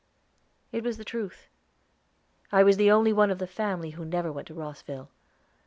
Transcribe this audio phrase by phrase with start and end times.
[0.71, 1.47] It was the truth.
[2.51, 5.11] I was the only one of the family who never went to Rosville.